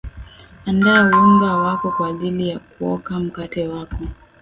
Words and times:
andaa 0.65 1.11
unga 1.23 1.57
wako 1.57 1.91
kwa 1.91 2.07
ajili 2.09 2.49
ya 2.49 2.59
kuoka 2.59 3.19
mkate 3.19 3.67
wako 3.67 4.05